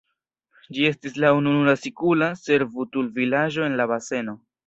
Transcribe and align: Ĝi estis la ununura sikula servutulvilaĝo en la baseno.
Ĝi 0.77 0.87
estis 0.91 1.19
la 1.23 1.31
ununura 1.41 1.75
sikula 1.81 2.31
servutulvilaĝo 2.45 3.67
en 3.69 3.79
la 3.83 3.89
baseno. 3.95 4.37